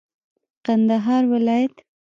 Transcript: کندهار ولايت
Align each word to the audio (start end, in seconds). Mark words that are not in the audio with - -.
کندهار 0.65 1.23
ولايت 1.31 1.73